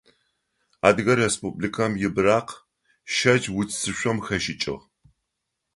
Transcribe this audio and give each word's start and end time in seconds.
Адыгэ 0.87 1.13
Республикэм 1.21 1.91
и 2.05 2.09
быракъ 2.13 2.53
шэкӏ 3.15 3.47
уцышъом 3.59 4.17
хэшӏыкӏыгъ. 4.25 4.81